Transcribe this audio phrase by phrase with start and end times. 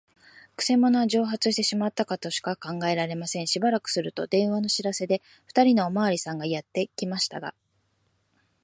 [0.55, 3.45] くせ者は蒸発してしまったとしか考えられません。
[3.45, 7.53] しばらくすると、電話の知らせで、ふたりのおまわりさんがやってきましたが、